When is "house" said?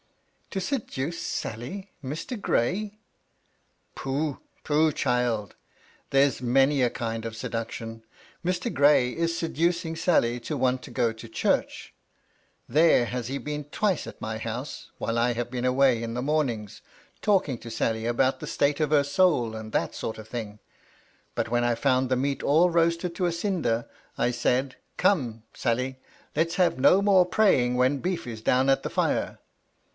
14.39-14.89